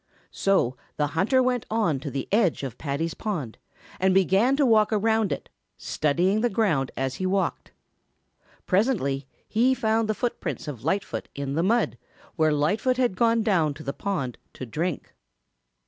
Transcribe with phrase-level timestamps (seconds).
[0.31, 3.59] So the hunter went on to the edge of Paddy's pond
[3.99, 7.71] and then began to walk around it, studying the ground as he walked.
[8.65, 11.99] Presently he found the footprints of Lightfoot in the mud
[12.35, 15.13] where Light foot had gone down to the pond to drink.